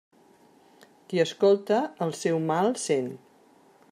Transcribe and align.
Qui 1.11 1.21
escolta 1.23 1.77
el 2.07 2.15
seu 2.21 2.41
mal 2.53 2.73
sent. 2.87 3.13